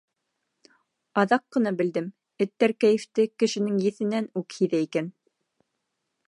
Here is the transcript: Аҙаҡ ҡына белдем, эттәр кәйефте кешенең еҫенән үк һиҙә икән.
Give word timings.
Аҙаҡ 1.23 1.43
ҡына 1.57 1.73
белдем, 1.81 2.07
эттәр 2.45 2.73
кәйефте 2.85 3.27
кешенең 3.45 3.77
еҫенән 3.85 4.31
үк 4.43 4.57
һиҙә 4.63 4.81
икән. 4.89 5.13